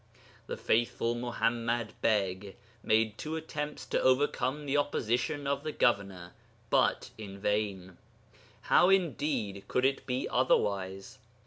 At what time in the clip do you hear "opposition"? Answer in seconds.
4.75-5.45